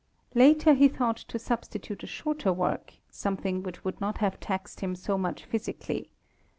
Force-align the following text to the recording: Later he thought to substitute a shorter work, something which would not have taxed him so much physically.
Later 0.33 0.73
he 0.73 0.87
thought 0.87 1.17
to 1.17 1.37
substitute 1.37 2.01
a 2.01 2.07
shorter 2.07 2.51
work, 2.51 2.95
something 3.11 3.61
which 3.61 3.85
would 3.85 4.01
not 4.01 4.17
have 4.17 4.39
taxed 4.39 4.79
him 4.79 4.95
so 4.95 5.15
much 5.15 5.45
physically. 5.45 6.09